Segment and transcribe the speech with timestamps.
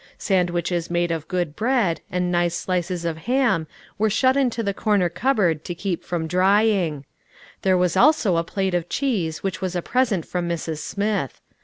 [0.17, 3.67] Sand wiches made of good bread, and nice slices of ham,
[3.99, 7.05] were shut into the corner cupboard to keep from drying;
[7.61, 10.79] there was also a plate of cheese which was a present from Mrs.
[10.79, 11.39] Smith.